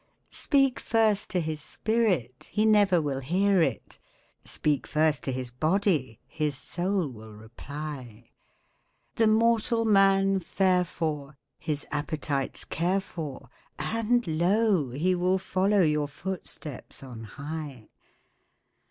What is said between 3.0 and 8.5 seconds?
hear it; Speak first to his body, his soul will reply;